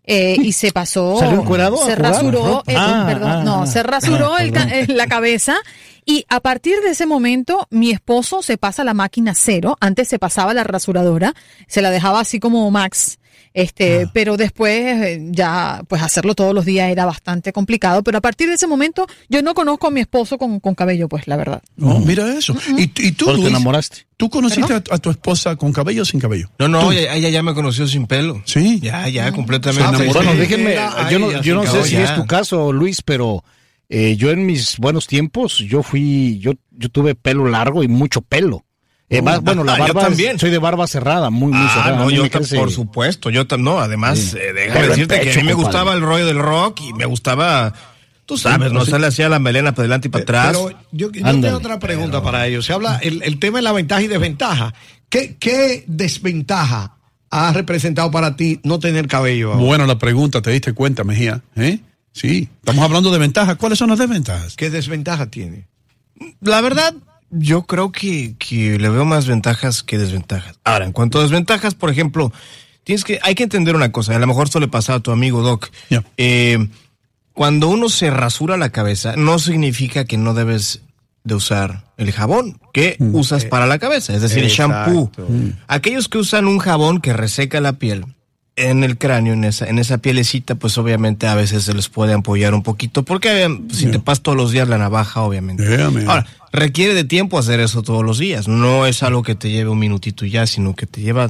Eh, 0.08 0.36
y 0.42 0.54
se 0.54 0.72
pasó. 0.72 1.18
¿Salió 1.20 1.42
encuerado 1.42 1.78
Se 1.86 1.96
rasuró. 1.96 2.64
eh, 2.66 2.74
Ah, 2.76 3.04
perdón, 3.06 3.30
ah, 3.30 3.44
no, 3.44 3.62
ah. 3.64 3.68
se 3.68 3.84
rasuró 3.84 4.34
Ah, 4.36 4.42
el 4.44 4.52
ca- 4.52 4.66
perdón. 4.68 4.90
eh, 4.90 4.94
la 4.96 5.06
cabeza. 5.08 5.56
Y 6.06 6.26
a 6.30 6.40
partir 6.40 6.80
de 6.82 6.92
ese 6.92 7.06
momento, 7.06 7.68
mi 7.70 7.92
esposo 7.92 8.42
se 8.42 8.58
pasa 8.58 8.84
la 8.86 8.94
máquina 8.94 9.34
cero. 9.36 9.78
Antes 9.82 10.08
se 10.08 10.18
pasaba 10.18 10.54
la 10.54 10.64
rasuradora, 10.64 11.34
se 11.68 11.82
la 11.82 11.92
dejaba 11.92 12.22
así 12.22 12.40
como 12.40 12.72
Max. 12.72 13.20
Este, 13.53 14.03
Ah. 14.06 14.12
pero 14.13 14.38
después 14.38 14.74
eh, 15.03 15.27
ya, 15.32 15.82
pues 15.88 16.01
hacerlo 16.01 16.36
todos 16.36 16.53
los 16.53 16.65
días 16.65 16.89
era 16.91 17.06
bastante 17.06 17.51
complicado. 17.53 18.03
Pero 18.03 18.17
a 18.20 18.22
partir 18.22 18.48
de 18.50 18.56
ese 18.56 18.67
momento, 18.67 19.08
yo 19.29 19.41
no 19.41 19.53
conozco 19.53 19.88
a 19.88 19.91
mi 19.91 20.00
esposo 20.01 20.38
con, 20.38 20.60
con 20.60 20.75
cabello, 20.75 21.08
pues, 21.08 21.27
la 21.27 21.38
verdad. 21.38 21.62
No, 21.75 22.00
mira 22.00 22.27
eso. 22.38 22.56
¿Y, 22.77 22.84
y 22.84 23.12
tú, 23.13 23.25
te 23.41 23.48
enamoraste. 23.48 24.06
¿tú 24.17 24.29
conociste 24.29 24.74
a, 24.74 24.84
a 24.91 24.98
tu 24.98 25.10
esposa 25.10 25.56
con 25.56 25.72
cabello 25.74 26.01
o 26.01 26.06
sin 26.06 26.20
cabello? 26.20 26.50
No, 26.60 26.67
no, 26.67 26.91
ella, 26.91 27.15
ella 27.15 27.29
ya 27.29 27.44
me 27.44 27.53
conoció 27.53 27.88
sin 27.88 28.08
pelo. 28.08 28.41
Sí. 28.46 28.79
Ya, 28.82 29.08
ya, 29.10 29.32
completamente. 29.32 29.84
Ah, 29.88 30.12
Bueno, 30.13 30.32
Sí, 30.34 30.38
déjenme, 30.38 30.74
era 30.74 31.10
yo 31.10 31.20
no, 31.20 31.41
yo 31.41 31.56
no 31.56 31.65
sé 31.65 31.84
si 31.84 31.94
ya. 31.94 32.03
es 32.03 32.15
tu 32.15 32.25
caso, 32.25 32.72
Luis, 32.74 33.01
pero 33.01 33.44
eh, 33.89 34.15
yo 34.17 34.32
en 34.32 34.46
mis 34.46 34.77
buenos 34.77 35.08
tiempos, 35.08 35.60
yo 35.60 35.82
fui, 35.84 36.39
yo, 36.39 36.53
yo 36.72 36.89
tuve 36.89 37.15
pelo 37.15 37.48
largo 37.48 37.84
y 37.84 37.88
mucho 37.88 38.22
pelo. 38.22 38.63
Eh, 39.10 39.22
más- 39.22 39.42
bueno, 39.42 39.64
la 39.64 39.74
Ah, 39.76 39.78
yo 39.78 39.94
barba, 39.94 40.02
también. 40.02 40.38
soy 40.38 40.50
de 40.50 40.58
barba 40.58 40.86
cerrada, 40.88 41.30
muy, 41.30 41.54
muy 41.54 41.66
Ah, 41.66 41.72
cerrada. 41.74 41.98
No, 41.98 42.10
yo 42.10 42.26
crece- 42.26 42.58
por 42.58 42.72
supuesto, 42.72 43.30
yo 43.30 43.46
no, 43.58 43.80
además, 43.80 44.20
Sí. 44.20 44.38
eh, 44.38 44.52
déjame 44.54 44.88
decirte 44.90 45.22
que 45.22 45.32
a 45.32 45.36
mí 45.36 45.44
me 45.44 45.54
gustaba 45.54 45.94
el 45.94 46.02
rollo 46.02 46.26
del 46.26 46.40
rock 46.40 46.82
y 46.82 46.94
me 46.94 47.06
gustaba, 47.06 47.74
tú 48.26 48.38
sabes, 48.38 48.74
no 48.74 48.84
se 48.84 49.00
le 49.00 49.08
hacía 49.08 49.30
la 49.30 49.40
melena 49.40 49.72
para 49.72 49.84
adelante 49.84 50.10
y 50.10 50.12
para 50.12 50.24
atrás. 50.24 50.48
Pero 50.48 50.70
yo, 50.92 51.10
yo 51.12 51.22
Ándale. 51.26 51.42
tengo 51.42 51.58
otra 51.58 51.80
pregunta 51.80 52.22
para 52.22 52.48
ellos. 52.48 52.66
Se 52.66 52.74
habla 52.74 52.98
el, 53.02 53.24
el 53.24 53.40
tema 53.40 53.60
de 53.60 53.62
la 53.64 53.72
ventaja 53.72 54.02
y 54.02 54.08
desventaja. 54.08 54.74
¿Qué, 55.10 55.38
qué 55.40 55.86
desventaja 55.88 56.98
ha 57.30 57.54
representado 57.54 58.12
para 58.12 58.36
ti 58.36 58.60
no 58.64 58.78
tener 58.80 59.08
cabello? 59.08 59.54
ahora? 59.54 59.66
Bueno, 59.66 59.86
la 59.86 59.98
pregunta, 59.98 60.42
¿te 60.42 60.52
diste 60.52 60.74
cuenta, 60.74 61.06
Mejía? 61.06 61.42
¿Eh? 61.56 61.80
Sí, 62.12 62.50
estamos 62.60 62.84
hablando 62.84 63.10
de 63.12 63.20
ventajas. 63.20 63.56
¿Cuáles 63.56 63.78
son 63.80 63.90
las 63.90 64.00
desventajas? 64.00 64.58
¿Qué 64.58 64.70
desventaja 64.70 65.28
tiene? 65.28 65.68
La 66.42 66.60
verdad, 66.62 66.94
yo 67.29 67.63
creo 67.63 67.91
que, 67.91 68.36
que 68.38 68.77
le 68.79 68.89
veo 68.89 69.05
más 69.05 69.27
ventajas 69.27 69.84
que 69.84 69.98
desventajas. 69.98 70.60
Ahora, 70.63 70.86
en 70.86 70.91
cuanto 70.91 71.19
a 71.19 71.24
desventajas, 71.24 71.75
por 71.75 71.89
ejemplo, 71.89 72.31
tienes 72.84 73.03
que, 73.03 73.19
hay 73.24 73.36
que 73.36 73.43
entender 73.43 73.75
una 73.75 73.91
cosa, 73.91 74.15
a 74.15 74.19
lo 74.19 74.27
mejor 74.27 74.48
esto 74.48 74.60
le 74.60 74.67
pasa 74.67 74.96
a 74.96 75.00
tu 75.00 75.12
amigo 75.12 75.41
Doc. 75.41 75.69
Eh, 76.17 76.67
cuando 77.34 77.67
uno 77.67 77.89
se 77.89 78.10
rasura 78.10 78.57
la 78.57 78.69
cabeza, 78.69 79.15
no 79.15 79.39
significa 79.39 80.05
que 80.05 80.17
no 80.17 80.34
debes 80.34 80.81
de 81.24 81.36
usar 81.36 81.84
el 81.98 82.12
jabón 82.12 82.60
que 82.74 82.96
usas 83.00 83.46
para 83.46 83.67
la 83.67 83.79
cabeza, 83.79 84.13
es 84.13 84.22
decir, 84.22 84.43
el 84.43 84.50
shampoo. 84.50 85.12
Aquellos 85.67 86.07
que 86.07 86.17
usan 86.17 86.48
un 86.48 86.57
jabón 86.60 87.01
que 87.01 87.13
reseca 87.13 87.62
la 87.62 87.74
piel 87.74 88.05
en 88.58 88.84
el 88.84 88.98
cráneo, 88.98 89.34
en 89.34 89.44
esa, 89.44 89.68
en 89.68 89.80
esa 89.80 90.00
pielecita, 90.00 90.56
pues 90.56 90.78
obviamente 90.78 91.28
a 91.28 91.36
veces 91.36 91.64
se 91.64 91.74
les 91.74 91.88
puede 91.90 92.14
apoyar 92.14 92.54
un 92.54 92.64
poquito, 92.64 93.04
porque 93.04 93.46
eh, 93.46 93.50
si 93.72 93.86
te 93.92 94.00
pasas 94.00 94.24
todos 94.24 94.38
los 94.38 94.52
días 94.52 94.68
la 94.68 94.78
navaja, 94.78 95.22
obviamente. 95.22 95.64
Ahora, 96.08 96.26
requiere 96.52 96.94
de 96.94 97.04
tiempo 97.04 97.38
hacer 97.40 97.60
eso 97.60 97.84
todos 97.84 98.04
los 98.04 98.18
días, 98.18 98.48
no 98.48 98.86
es 98.86 99.04
algo 99.04 99.24
que 99.24 99.36
te 99.36 99.50
lleve 99.52 99.70
un 99.70 99.80
minutito 99.80 100.26
y 100.26 100.32
ya, 100.32 100.46
sino 100.48 100.76
que 100.76 100.86
te 100.88 101.02
lleva 101.02 101.30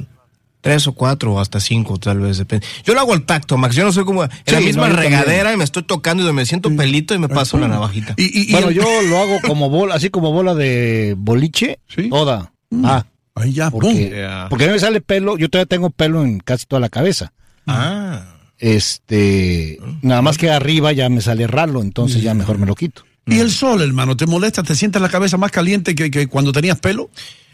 tres 0.62 0.88
o 0.88 0.94
cuatro 0.94 1.34
o 1.34 1.40
hasta 1.40 1.60
cinco, 1.60 1.98
tal 1.98 2.20
vez, 2.20 2.38
depende. 2.40 2.66
Yo 2.84 2.94
lo 2.94 3.00
hago 3.02 3.14
al 3.14 3.24
tacto, 3.26 3.58
Max, 3.58 3.76
yo 3.76 3.84
no 3.84 3.92
soy 3.92 4.06
como 4.06 4.24
en 4.24 4.30
la 4.48 4.60
Sí, 4.60 4.66
misma 4.66 4.90
no, 4.90 4.96
regadera 4.96 5.26
también. 5.26 5.54
y 5.54 5.58
me 5.58 5.64
estoy 5.64 5.84
tocando 5.84 6.28
y 6.28 6.34
me 6.34 6.46
siento 6.46 6.76
pelito 6.76 7.14
y 7.14 7.20
me 7.20 7.30
paso 7.30 7.58
la 7.58 7.68
navajita. 7.68 8.16
bueno, 8.52 8.72
yo 8.72 8.84
lo 9.04 9.18
hago 9.20 9.38
como 9.46 9.70
bola, 9.70 9.96
así 9.96 10.10
como 10.10 10.32
bola 10.32 10.56
de 10.56 11.14
boliche, 11.18 11.80
toda. 12.10 12.52
Ah, 12.84 13.06
ahí 13.42 13.54
ya, 13.54 13.70
porque, 13.72 14.26
porque 14.50 14.66
a 14.66 14.68
mí 14.68 14.74
me 14.74 14.80
sale 14.80 15.02
pelo, 15.02 15.38
yo 15.38 15.50
todavía 15.50 15.68
tengo 15.68 15.90
pelo 15.90 16.24
en 16.24 16.40
casi 16.40 16.66
toda 16.66 16.80
la 16.80 16.90
cabeza. 16.90 17.34
Ah. 17.66 18.34
Este, 18.60 19.80
nada 20.02 20.22
más 20.22 20.38
que 20.38 20.50
arriba 20.52 20.92
ya 20.92 21.10
me 21.10 21.22
sale 21.22 21.48
ralo, 21.48 21.82
entonces 21.82 22.22
ya 22.22 22.34
mejor 22.34 22.58
me 22.58 22.66
lo 22.66 22.76
quito. 22.76 23.04
¿Y 23.26 23.40
el 23.40 23.52
sol, 23.52 23.82
hermano, 23.82 24.16
te 24.16 24.26
molesta? 24.26 24.64
¿Te 24.64 24.74
sientes 24.76 25.02
la 25.02 25.10
cabeza 25.10 25.38
más 25.38 25.52
caliente 25.52 25.96
que, 25.96 26.10
que 26.10 26.28
cuando 26.28 26.52
tenías 26.54 26.80
pelo? 26.80 27.10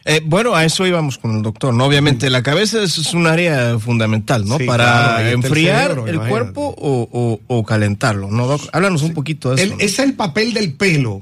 Eh, 0.06 0.22
bueno, 0.24 0.54
a 0.54 0.66
eso 0.66 0.86
íbamos 0.86 1.18
con 1.18 1.38
el 1.38 1.42
doctor, 1.42 1.74
¿no? 1.74 1.86
Obviamente 1.86 2.30
la 2.30 2.44
cabeza 2.44 2.84
es, 2.84 2.98
es 2.98 3.14
un 3.14 3.26
área 3.26 3.80
fundamental, 3.80 4.46
¿no? 4.46 4.58
Sí, 4.58 4.66
Para 4.66 4.84
claro, 4.84 5.28
el 5.28 5.34
enfriar 5.36 5.82
cerebro, 5.92 6.08
el 6.08 6.20
cuerpo 6.30 6.76
o, 6.78 7.10
o- 7.12 7.40
o 7.48 7.64
calentarlo, 7.64 8.30
¿no, 8.30 8.46
Doc? 8.46 8.62
Háblanos 8.74 9.02
un 9.02 9.14
poquito 9.14 9.56
de 9.56 9.64
eso. 9.64 9.74
El- 9.76 9.82
es 9.82 9.98
el 10.00 10.14
papel 10.14 10.54
del 10.54 10.74
pelo. 10.74 11.22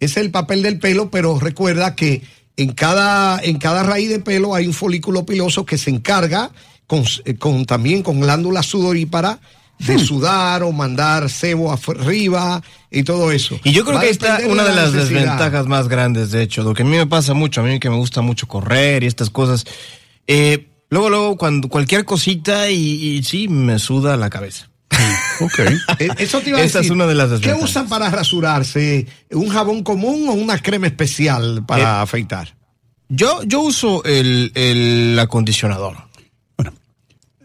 Es 0.00 0.16
el 0.18 0.30
papel 0.30 0.62
del 0.62 0.78
pelo, 0.78 1.10
pero 1.10 1.38
recuerda 1.38 1.94
que 1.94 2.22
en 2.56 2.72
cada, 2.72 3.40
en 3.42 3.58
cada 3.58 3.82
raíz 3.82 4.08
de 4.08 4.18
pelo 4.18 4.54
hay 4.54 4.66
un 4.66 4.72
folículo 4.72 5.24
piloso 5.26 5.64
que 5.66 5.76
se 5.78 5.90
encarga 5.90 6.50
con, 6.86 7.04
eh, 7.24 7.34
con- 7.36 7.64
también 7.66 8.02
con 8.02 8.20
glándulas 8.20 8.66
sudoríparas 8.66 9.38
Hmm. 9.78 9.86
de 9.88 9.98
sudar 9.98 10.62
o 10.62 10.72
mandar 10.72 11.28
sebo 11.28 11.70
arriba 11.70 12.62
y 12.90 13.02
todo 13.02 13.30
eso. 13.30 13.60
Y 13.62 13.72
yo 13.72 13.84
creo 13.84 13.96
Va 13.96 14.00
que 14.00 14.08
está 14.08 14.38
depender 14.38 14.52
una 14.52 14.64
de 14.64 14.74
la 14.74 14.82
las 14.84 14.94
necesidad. 14.94 15.20
desventajas 15.20 15.66
más 15.66 15.88
grandes, 15.88 16.30
de 16.30 16.42
hecho, 16.42 16.62
lo 16.62 16.72
que 16.72 16.82
a 16.82 16.86
mí 16.86 16.96
me 16.96 17.06
pasa 17.06 17.34
mucho, 17.34 17.60
a 17.60 17.64
mí 17.64 17.78
que 17.78 17.90
me 17.90 17.96
gusta 17.96 18.22
mucho 18.22 18.48
correr 18.48 19.02
y 19.02 19.06
estas 19.06 19.28
cosas. 19.28 19.66
eh, 20.26 20.66
luego, 20.88 21.10
luego, 21.10 21.36
cuando 21.36 21.68
cualquier 21.68 22.06
cosita 22.06 22.70
y, 22.70 22.76
y 23.18 23.22
sí, 23.22 23.48
me 23.48 23.78
suda 23.78 24.16
la 24.16 24.30
cabeza. 24.30 24.70
Ok. 25.40 25.58
Eh, 25.98 26.08
Eso 26.18 26.40
te 26.40 26.50
iba 26.50 26.58
a 26.58 26.62
Esa 26.62 26.78
decir. 26.78 26.92
es 26.92 26.94
una 26.94 27.06
de 27.06 27.14
las 27.14 27.40
¿Qué 27.40 27.52
usan 27.54 27.88
para 27.88 28.08
rasurarse? 28.10 29.06
¿Un 29.30 29.48
jabón 29.48 29.82
común 29.82 30.28
o 30.28 30.32
una 30.32 30.58
crema 30.58 30.86
especial 30.86 31.64
para 31.66 31.82
Eh, 31.82 32.02
afeitar? 32.02 32.56
Yo, 33.08 33.42
yo 33.44 33.60
uso 33.60 34.02
el, 34.04 34.50
el 34.54 35.18
acondicionador. 35.18 35.96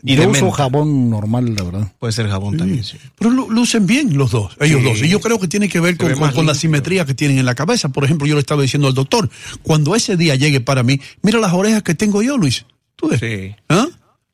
Y 0.03 0.15
yo 0.15 0.21
de 0.24 0.27
uso 0.29 0.45
menta. 0.45 0.57
jabón 0.57 1.12
normal, 1.12 1.53
la 1.53 1.62
verdad. 1.63 1.93
Puede 2.00 2.12
ser 2.12 2.27
jabón 2.27 2.57
también, 2.57 2.83
sí. 2.83 2.98
Pero 3.19 3.29
lu- 3.29 3.51
lucen 3.51 3.86
bien 3.86 4.17
los 4.17 4.31
dos, 4.31 4.57
ellos 4.60 4.79
Sí. 4.81 4.88
dos. 4.89 5.01
Y 5.03 5.10
yo 5.10 5.19
creo 5.21 5.39
que 5.39 5.48
tiene 5.48 5.69
que 5.69 5.79
ver 5.79 5.95
con, 5.95 6.12
con- 6.31 6.45
la 6.48 6.55
simetría 6.55 7.05
que 7.05 7.13
tienen 7.13 7.38
en 7.38 7.45
la 7.45 7.53
cabeza. 7.53 7.89
Por 7.89 8.03
ejemplo, 8.05 8.25
yo 8.25 8.33
le 8.33 8.39
estaba 8.39 8.63
diciendo 8.63 8.88
al 8.88 8.95
doctor, 8.95 9.29
cuando 9.62 9.93
ese 9.95 10.17
día 10.17 10.33
llegue 10.33 10.60
para 10.60 10.81
mí, 10.81 11.00
mira 11.21 11.38
las 11.39 11.53
orejas 11.53 11.83
que 11.83 11.93
tengo 11.93 12.24
yo, 12.24 12.36
Luis. 12.38 12.65
¿Tú 12.95 13.10
ves? 13.10 13.19
Sí. 13.19 13.53
¿Ah? 13.69 13.86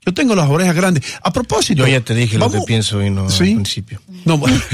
Yo 0.08 0.14
tengo 0.14 0.36
las 0.36 0.50
orejas 0.50 0.74
grandes. 0.74 1.04
A 1.22 1.34
propósito. 1.34 1.82
Yo 1.86 1.88
ya 1.88 2.00
te 2.00 2.16
dije 2.16 2.38
lo 2.38 2.50
que 2.50 2.62
pienso 2.62 3.04
y 3.04 3.10
no 3.10 3.30
Sí. 3.30 3.44
al 3.44 3.56
principio. 3.56 4.00
No, 4.24 4.38
bueno. 4.38 4.58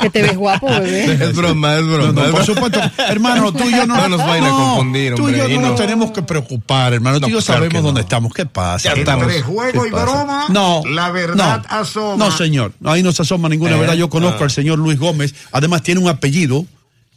Que 0.00 0.10
te 0.10 0.22
ves 0.22 0.36
guapo, 0.36 0.66
bebé. 0.66 1.12
Es 1.12 1.36
broma, 1.36 1.76
es 1.76 1.86
broma. 1.86 2.06
No, 2.06 2.12
no, 2.12 2.24
es 2.24 2.30
por 2.32 2.44
supuesto, 2.44 2.80
hermano, 3.08 3.52
tú 3.52 3.68
y 3.68 3.70
yo 3.70 3.86
no, 3.86 3.96
No 3.96 4.08
nos 4.08 4.26
vayan 4.26 4.46
a 4.46 4.50
confundir, 4.50 5.14
Tú 5.14 5.28
y 5.28 5.36
yo 5.36 5.48
y 5.48 5.54
no, 5.54 5.60
no. 5.60 5.68
nos 5.68 5.80
tenemos 5.80 6.10
que 6.10 6.22
preocupar, 6.22 6.94
hermano. 6.94 7.20
tú 7.20 7.28
y 7.28 7.30
yo 7.30 7.38
claro 7.38 7.60
sabemos 7.60 7.82
dónde 7.84 8.00
estamos. 8.00 8.34
¿Qué 8.34 8.44
pasa? 8.44 8.88
Ya 8.88 8.94
¿Qué 8.94 9.00
estamos. 9.02 9.26
Entre 9.26 9.42
juego 9.42 9.82
¿Qué 9.82 9.88
y 9.88 9.92
broma, 9.92 10.46
No, 10.48 10.82
la 10.90 11.12
verdad 11.12 11.62
no, 11.70 11.76
asoma. 11.76 12.24
No, 12.24 12.36
señor, 12.36 12.72
ahí 12.84 13.04
no 13.04 13.12
se 13.12 13.22
asoma 13.22 13.48
ninguna 13.48 13.76
Eh, 13.76 13.78
verdad. 13.78 13.94
Yo 13.94 14.10
conozco 14.10 14.38
ah. 14.40 14.44
al 14.44 14.50
señor 14.50 14.80
Luis 14.80 14.98
Gómez. 14.98 15.32
Además, 15.52 15.82
tiene 15.84 16.00
un 16.00 16.08
apellido 16.08 16.66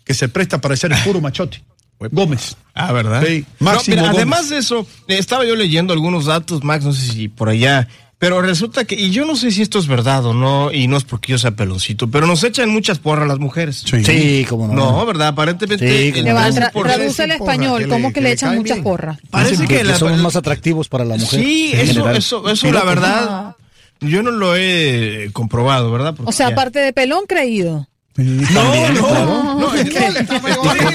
que 0.04 0.14
se 0.14 0.30
presta 0.30 0.62
para 0.62 0.76
ser 0.76 0.92
el 0.92 1.00
puro 1.00 1.20
machote. 1.20 1.64
Gómez. 2.12 2.58
Ah, 2.74 2.92
¿verdad? 2.92 3.24
Sí, 3.26 3.46
No, 3.60 3.72
Máximo 3.72 3.96
mira, 3.96 4.02
Gómez. 4.08 4.18
además 4.18 4.50
de 4.50 4.58
eso, 4.58 4.86
eh, 5.08 5.18
estaba 5.18 5.46
yo 5.46 5.56
leyendo 5.56 5.94
algunos 5.94 6.26
datos, 6.26 6.64
Max, 6.64 6.84
no 6.86 6.94
sé 6.94 7.12
si 7.14 7.28
por 7.30 7.50
allá, 7.50 7.88
pero 8.20 8.42
resulta 8.42 8.86
que, 8.86 8.96
y 8.96 9.12
yo 9.12 9.26
no 9.26 9.36
sé 9.36 9.52
si 9.52 9.62
esto 9.62 9.80
es 9.80 9.88
verdad 9.88 10.26
o 10.26 10.34
no, 10.34 10.72
y 10.72 10.88
no 10.88 10.98
es 10.98 11.04
porque 11.06 11.32
yo 11.32 11.38
sea 11.38 11.52
peloncito, 11.52 12.10
pero 12.10 12.28
nos 12.28 12.44
echan 12.44 12.70
muchas 12.70 13.00
porras 13.00 13.28
las 13.28 13.40
mujeres. 13.40 13.84
Sí. 13.86 14.04
Sí, 14.04 14.46
cómo 14.50 14.68
no. 14.68 14.74
No, 14.74 15.06
¿verdad? 15.06 15.30
Aparentemente. 15.30 16.12
Sí, 16.14 16.22
va, 16.22 16.50
tra- 16.50 16.72
traduce 16.72 17.24
el 17.24 17.38
porra, 17.38 17.54
español, 17.54 17.82
que 17.84 17.88
como 17.88 18.08
le- 18.10 18.14
que 18.14 18.14
que 18.16 18.22
le 18.22 18.28
le 18.30 18.34
echan 18.34 18.56
muchas 18.56 18.80
porras. 18.80 19.18
Parece 19.30 19.52
Dicen 19.52 19.68
que 19.68 19.84
la- 19.84 19.98
somos 19.98 20.20
más 20.20 20.36
atractivos 20.36 20.90
para 20.90 21.06
la 21.06 21.16
mujer. 21.18 21.40
Sí, 21.42 21.72
eso, 21.74 21.86
general. 21.94 22.18
eso, 22.18 22.50
eso 22.50 22.72
la 22.72 22.84
verdad, 22.84 23.56
yo 24.02 24.22
no 24.22 24.32
lo 24.32 24.56
he 24.56 25.30
comprobado, 25.34 25.92
¿verdad? 25.92 26.14
Porque 26.16 26.30
O 26.30 26.34
sea, 26.34 26.48
ya- 26.50 26.54
aparte 26.54 26.80
de 26.80 26.92
pelón, 26.94 27.24
creído. 27.28 27.88
No, 28.18 28.92
no, 28.94 29.60
no, 29.60 29.74
es 29.74 29.90
que- 29.90 30.26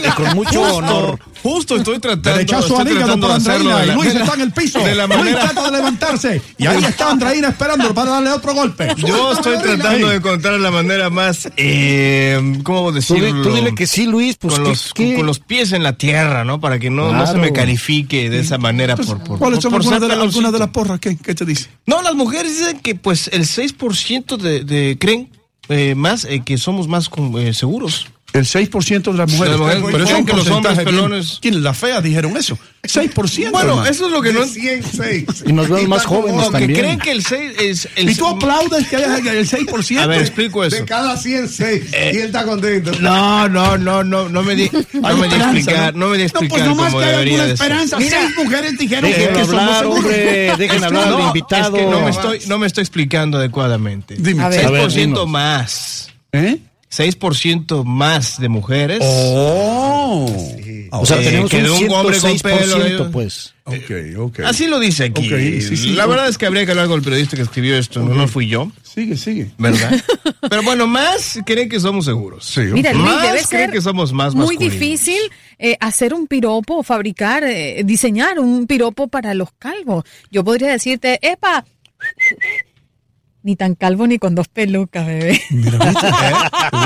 Y 0.07 0.11
con 0.13 0.35
mucho 0.37 0.61
Justo, 0.61 0.77
honor. 0.77 1.19
Justo 1.43 1.77
estoy 1.77 1.99
tratando, 1.99 2.31
Derechazo 2.31 2.79
estoy 2.81 2.95
tratando 2.97 3.29
de 3.29 3.35
hacerlo 3.35 3.77
de 3.77 3.87
la- 3.87 3.95
Luis 3.95 4.15
está 4.15 4.35
en 4.35 4.41
el 4.41 4.53
piso. 4.53 4.79
De 4.81 4.95
la 4.95 5.07
Luis 5.07 5.19
manera, 5.19 5.41
trata 5.41 5.71
de 5.71 5.77
levantarse. 5.77 6.43
Y 6.57 6.67
ahí 6.67 6.83
está 6.83 7.11
Andreina 7.11 7.49
esperando 7.49 7.93
para 7.93 8.13
darle 8.13 8.31
otro 8.31 8.55
golpe. 8.55 8.89
yo 8.97 9.33
estoy 9.33 9.59
tratando 9.59 10.09
de 10.09 10.17
encontrar 10.17 10.59
la 10.61 10.71
manera 10.71 11.11
más, 11.11 11.51
eh, 11.59 12.59
¿cómo 12.63 12.89
Tú, 12.89 12.93
decirlo? 12.95 13.27
di- 13.35 13.43
tú 13.43 13.55
dile 13.55 13.75
que 13.75 13.87
sí, 13.87 14.07
Luis, 14.07 14.37
pues 14.39 14.55
con, 14.55 14.65
¿qué- 14.65 14.71
los, 14.71 14.95
con 15.19 15.27
los 15.27 15.39
pies 15.41 15.73
en 15.73 15.83
la 15.83 15.93
tierra, 15.99 16.45
¿no? 16.45 16.59
Para 16.59 16.79
que 16.79 16.89
no, 16.89 17.13
no 17.13 17.19
se 17.27 17.33
Claro. 17.35 17.41
me 17.41 17.53
califique 17.53 18.31
de 18.31 18.41
esa 18.41 18.57
manera 18.57 18.97
por, 18.97 19.23
por, 19.25 19.39
¿Cuáles 19.39 19.59
por- 19.59 19.63
son 19.65 19.73
por 19.73 19.81
algunas 19.83 20.01
de, 20.01 20.09
la- 20.09 20.23
algunas 20.23 20.53
de 20.53 20.59
las 20.59 20.69
porras? 20.69 20.99
¿Qué, 21.01 21.19
qué 21.19 21.35
te 21.35 21.45
dice? 21.45 21.69
No, 21.87 22.01
las 22.01 22.15
mujeres 22.15 22.59
dicen 22.59 22.81
que 22.81 22.95
pues 22.95 23.29
el 23.33 23.43
6% 23.45 24.37
de, 24.39 24.65
de 24.65 24.97
creen 24.99 25.29
eh, 25.69 25.95
más 25.95 26.25
eh, 26.25 26.43
que 26.45 26.59
somos 26.59 26.89
más 26.89 27.11
eh, 27.39 27.55
seguros. 27.55 28.09
El 28.33 28.45
6% 28.45 29.03
de 29.11 29.13
las 29.19 29.31
mujeres. 29.33 29.51
Las 29.53 29.59
mujeres 29.61 29.83
Pero 29.85 29.97
eso 29.97 30.03
es 30.05 30.09
creen 30.09 30.21
un 30.21 30.27
que 30.27 30.33
los 30.37 30.49
hombres 30.51 30.79
pelones- 30.79 31.39
¿Quién? 31.41 31.63
Las 31.65 31.77
feas 31.77 32.03
dijeron 32.03 32.37
eso. 32.37 32.57
6%. 32.83 33.51
Bueno, 33.51 33.71
hermano. 33.71 33.87
eso 33.91 34.07
es 34.07 34.13
lo 34.13 34.23
que 34.23 34.33
no... 34.33 34.41
De 34.41 34.47
106. 34.47 35.27
Y 35.47 35.53
nos 35.53 35.69
vemos 35.69 35.89
más 35.89 36.05
jóvenes 36.07 36.37
No, 36.37 36.47
que 36.47 36.59
también. 36.59 36.81
creen 36.81 36.99
que 37.01 37.11
el 37.11 37.25
6 37.25 37.53
es... 37.61 37.89
El, 37.97 38.11
Y 38.11 38.15
tú 38.15 38.27
aplaudes 38.29 38.87
que 38.87 38.97
haya 38.97 39.17
el 39.33 39.49
6%. 39.49 39.99
A 39.99 40.07
ver, 40.07 40.21
explico 40.21 40.65
eso. 40.65 40.77
De 40.77 40.85
cada 40.85 41.17
106. 41.17 41.83
y 41.93 41.97
él 41.97 42.27
está 42.27 42.45
contento. 42.45 42.93
No, 43.01 43.49
no, 43.49 43.77
no, 43.77 44.05
no, 44.05 44.29
no 44.29 44.43
me 44.45 44.55
di, 44.55 44.71
no 44.93 45.17
me 45.17 45.29
di 45.29 45.35
explicar, 45.35 45.95
no 45.97 46.07
me 46.09 46.17
di 46.17 46.23
No, 46.23 46.27
explicar 46.29 46.49
pues 46.49 46.65
nomás 46.65 46.95
que 46.95 47.05
hay 47.05 47.15
alguna 47.27 47.47
esperanza. 47.47 47.97
Seis 47.99 48.15
mujeres 48.37 48.79
dijeron 48.79 49.11
que 49.11 49.45
somos 49.45 49.49
hablar, 49.55 49.79
seguros. 49.81 50.05
hombre. 50.05 50.53
Dejen 50.57 50.85
hablar 50.85 51.03
al 51.09 51.11
no, 51.11 51.27
invitado. 51.27 51.77
Es 51.77 51.83
que 51.85 51.91
no 51.91 52.01
me 52.01 52.11
estoy, 52.11 52.39
no 52.47 52.59
me 52.59 52.67
estoy 52.69 52.83
explicando 52.83 53.39
adecuadamente. 53.39 54.15
Dime. 54.19 54.45
A 54.45 54.49
ver. 54.49 54.65
6% 54.65 54.67
A 54.67 54.71
ver, 54.71 54.93
dinos. 54.93 55.29
más. 55.29 56.09
¿Eh? 56.33 56.59
6% 56.91 57.85
más 57.85 58.41
de 58.41 58.49
mujeres. 58.49 58.99
Oh. 59.03 60.27
O 60.93 61.07
sea, 61.07 61.21
Eh, 61.21 61.25
tenemos 61.25 61.51
que 61.51 61.59
un 61.59 61.63
de 61.63 61.71
un 61.71 61.91
hombre 61.93 62.19
con 62.19 62.31
106%, 62.33 62.43
pelo, 62.43 63.11
pues. 63.13 63.55
Ok, 63.65 63.91
ok. 64.19 64.41
Así 64.41 64.67
lo 64.67 64.81
dice 64.81 65.05
aquí. 65.05 65.29
Sí, 65.61 65.77
sí. 65.77 65.91
la 65.93 66.07
verdad 66.07 66.29
es 66.29 66.37
que 66.37 66.47
habría 66.47 66.65
que 66.65 66.73
hablar 66.73 66.89
con 66.89 66.97
el 66.97 67.03
periodista 67.05 67.37
que 67.37 67.43
escribió 67.43 67.77
esto, 67.77 68.01
no, 68.01 68.13
no 68.15 68.27
fui 68.27 68.49
yo, 68.49 68.73
Sigue, 68.83 69.17
sigue. 69.17 69.53
¿verdad? 69.57 69.93
Pero 70.51 70.65
bueno, 70.65 70.89
más 70.89 71.39
creen 71.47 71.69
que 71.69 71.79
somos 71.79 72.07
seguros. 72.07 72.45
Sí, 72.45 72.63
Mira, 72.63 72.93
Luis, 72.93 73.05
Más 73.05 73.23
debe 73.23 73.45
creen 73.45 73.47
ser 73.67 73.71
que 73.71 73.81
somos 73.81 74.13
más 74.13 74.35
muy 74.35 74.47
masculinos. 74.57 74.73
difícil 74.81 75.21
eh, 75.61 75.77
hacer 75.79 76.13
un 76.13 76.27
piropo, 76.27 76.83
fabricar, 76.83 77.45
eh, 77.45 77.83
diseñar 77.85 78.41
un 78.41 78.67
piropo 78.67 79.07
para 79.07 79.33
los 79.35 79.51
calvos. 79.61 80.03
Yo 80.33 80.43
podría 80.43 80.73
decirte, 80.73 81.21
epa, 81.23 81.65
ni 83.43 83.57
tan 83.57 83.75
calvo 83.75 84.07
ni 84.07 84.19
con 84.19 84.35
dos 84.35 84.49
pelucas, 84.49 85.07
bebé. 85.07 85.41
Mira, 85.51 85.79
¿viste? 85.79 86.07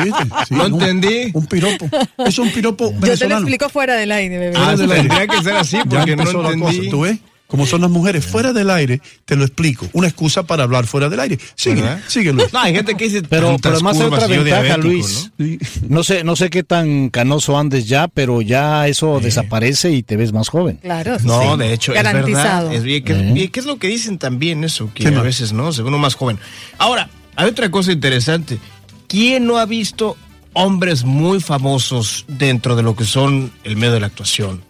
¿Viste? 0.05 0.25
Sí, 0.49 0.55
No 0.55 0.65
un- 0.67 0.73
entendí. 0.83 1.31
Un 1.35 1.47
piropo. 1.47 1.89
Es 2.19 2.39
un 2.39 2.51
piropo 2.51 2.93
Yo 3.01 3.19
te 3.19 3.29
lo 3.29 3.37
explico 3.37 3.69
fuera 3.69 3.95
del 3.97 4.13
aire, 4.13 4.39
bebé. 4.39 4.57
Ah, 4.57 4.77
del 4.77 4.91
aire. 4.93 5.09
tendría 5.09 5.27
que 5.27 5.43
ser 5.43 5.55
así 5.57 5.77
Ya 5.79 5.85
porque 5.85 6.17
no 6.17 6.23
entendí. 6.23 6.61
cosa, 6.79 6.91
¿tú 6.91 7.01
ves? 7.03 7.19
Como 7.55 7.67
son 7.67 7.83
las 7.83 7.91
mujeres 7.91 8.27
fuera 8.27 8.53
del 8.53 8.69
aire, 8.69 9.01
te 9.25 9.37
lo 9.37 9.45
explico. 9.45 9.87
Una 9.93 10.09
excusa 10.09 10.43
para 10.43 10.65
hablar 10.65 10.89
fuera 10.89 11.09
del 11.09 11.21
aire. 11.21 11.39
Sigue, 11.55 11.83
¿Verdad? 11.83 12.01
sigue, 12.09 12.33
Luis. 12.33 12.53
No, 12.53 12.59
hay 12.59 12.75
gente 12.75 12.97
que 12.97 13.05
dice 13.05 13.23
Pero, 13.23 13.57
pero 13.63 13.77
además 13.77 13.97
hay 14.01 14.07
otra 14.07 14.27
ventaja, 14.27 14.77
Luis. 14.79 15.31
¿no? 15.39 15.57
¿no? 15.89 16.03
sé, 16.03 16.25
no 16.25 16.35
sé 16.35 16.51
qué 16.51 16.65
tan 16.65 17.11
canoso 17.11 17.57
andes 17.57 17.87
ya, 17.87 18.09
pero 18.09 18.43
ya 18.43 18.89
eso 18.89 19.21
desaparece 19.21 19.93
y 19.93 20.03
te 20.03 20.17
ves 20.17 20.33
más 20.33 20.49
joven. 20.49 20.79
Claro, 20.83 21.17
No, 21.23 21.53
sí. 21.53 21.59
de 21.59 21.73
hecho, 21.73 21.93
Garantizado. 21.93 22.73
es 22.73 22.73
verdad. 22.73 22.75
Es, 22.75 22.83
bien, 22.83 23.05
que, 23.05 23.13
Eh. 23.13 23.45
y 23.45 23.49
¿Qué 23.51 23.61
es 23.61 23.67
lo 23.67 23.79
que 23.79 23.87
dicen 23.87 24.19
también 24.19 24.65
eso? 24.65 24.91
Que 24.93 25.05
¿Qué 25.05 25.15
a 25.15 25.23
veces, 25.23 25.53
¿no? 25.53 25.73
Se 25.73 25.83
ve 25.83 25.89
uno 25.91 25.99
más 25.99 26.17
joven. 26.17 26.41
Ahora, 26.79 27.09
hay 27.37 27.47
otra 27.49 27.71
cosa 27.71 27.93
interesante. 27.93 28.59
¿Quién 29.07 29.47
no 29.47 29.59
ha 29.59 29.65
visto 29.67 30.17
hombres 30.55 31.05
muy 31.05 31.39
famosos 31.41 32.25
dentro 32.27 32.75
de 32.75 32.83
lo 32.83 32.97
que 32.97 33.05
son 33.05 33.53
el 33.63 33.77
medio 33.77 33.93
de 33.93 34.01
la 34.01 34.07
actuación? 34.09 34.63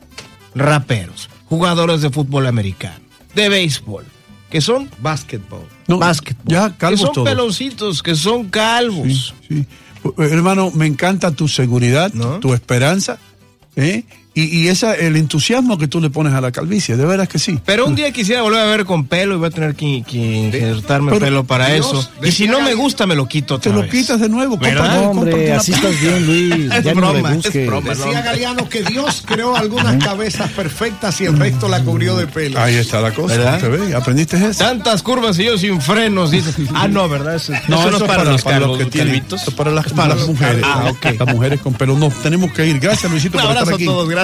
Raperos, 0.54 1.30
jugadores 1.54 2.00
de 2.02 2.10
fútbol 2.10 2.46
americano, 2.46 3.04
de 3.34 3.48
béisbol, 3.48 4.04
que 4.50 4.60
son 4.60 4.90
básquetbol. 5.00 5.66
No, 5.86 5.98
básquetbol. 5.98 6.52
ya, 6.52 6.70
que 6.70 6.76
calvos 6.78 7.00
son 7.00 7.12
todos. 7.12 7.28
peloncitos, 7.28 8.02
que 8.02 8.14
son 8.14 8.48
calvos. 8.48 9.34
Sí. 9.48 9.66
Hermano, 10.18 10.70
me 10.72 10.86
encanta 10.86 11.30
tu 11.30 11.48
seguridad, 11.48 12.12
tu 12.40 12.52
esperanza, 12.54 13.18
¿eh? 13.76 14.04
Y, 14.34 14.42
y 14.44 14.68
esa, 14.68 14.94
el 14.94 15.16
entusiasmo 15.16 15.78
que 15.78 15.86
tú 15.88 16.00
le 16.00 16.10
pones 16.10 16.32
a 16.34 16.40
la 16.40 16.50
calvicie, 16.50 16.96
de 16.96 17.06
veras 17.06 17.28
que 17.28 17.38
sí. 17.38 17.60
Pero 17.64 17.86
un 17.86 17.94
día 17.94 18.10
quisiera 18.12 18.42
volver 18.42 18.60
a 18.60 18.64
ver 18.66 18.84
con 18.84 19.06
pelo 19.06 19.34
y 19.34 19.38
voy 19.38 19.46
a 19.46 19.50
tener 19.50 19.74
que, 19.76 20.02
que 20.06 20.16
injertarme 20.18 21.12
Pero, 21.12 21.24
pelo 21.24 21.44
para 21.44 21.68
Dios, 21.68 21.86
eso. 21.86 22.10
Y 22.26 22.32
si 22.32 22.48
no 22.48 22.60
me 22.60 22.74
gusta, 22.74 23.06
me 23.06 23.14
lo 23.14 23.28
quito 23.28 23.54
otra 23.54 23.70
Te 23.70 23.76
lo 23.76 23.82
vez. 23.82 23.90
quitas 23.92 24.20
de 24.20 24.28
nuevo, 24.28 24.58
cómprate- 24.58 24.74
No, 25.04 25.10
hombre, 25.10 25.52
así 25.52 25.72
estás 25.72 26.00
bien, 26.00 26.26
Luis. 26.26 26.72
Es 26.74 26.82
Ya 26.84 26.94
no 26.94 27.00
broma, 27.12 27.30
le 27.30 27.38
es 27.38 27.66
broma. 27.66 27.90
Decía 27.90 28.20
Galeano 28.22 28.68
que 28.68 28.82
Dios 28.82 29.22
creó 29.24 29.54
algunas 29.56 30.02
cabezas 30.02 30.50
perfectas 30.50 31.20
y 31.20 31.26
el 31.26 31.38
resto 31.38 31.68
la 31.68 31.82
cubrió 31.84 32.16
de 32.16 32.26
pelo. 32.26 32.58
Ahí 32.60 32.74
está 32.74 33.00
la 33.00 33.12
cosa, 33.12 33.36
¿Verdad? 33.36 33.60
¿te 33.60 33.68
ves? 33.68 33.94
¿Aprendiste 33.94 34.36
eso? 34.36 34.58
Tantas 34.64 35.02
curvas 35.04 35.38
y 35.38 35.44
yo 35.44 35.56
sin 35.58 35.80
frenos, 35.80 36.30
dice. 36.32 36.50
Ah, 36.74 36.88
no, 36.88 37.08
¿verdad? 37.08 37.36
Eso, 37.36 37.52
No, 37.68 37.78
eso 37.78 37.88
eso, 37.88 37.96
es 37.98 38.02
es 38.02 38.08
para, 38.08 38.24
los 38.24 38.42
calvos, 38.42 38.78
que 38.78 38.86
tienen, 38.86 39.24
eso 39.32 39.52
para 39.52 39.70
las, 39.70 39.92
para 39.92 40.16
las 40.16 40.26
mujeres. 40.26 40.62
Ah, 40.64 40.86
ok. 40.90 41.20
Las 41.20 41.34
mujeres 41.34 41.60
con 41.60 41.74
pelo. 41.74 41.96
Nos 41.96 42.14
tenemos 42.20 42.52
que 42.52 42.66
ir. 42.66 42.80
Gracias, 42.80 43.10
Luisito, 43.10 43.32
por 43.32 43.42
estar 43.42 43.56
abrazo 43.58 43.70
a 43.72 43.74
aquí. 43.76 43.84
todos, 43.84 44.08
gracias. 44.08 44.23